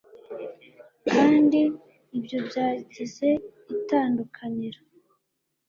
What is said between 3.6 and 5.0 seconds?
itandukaniro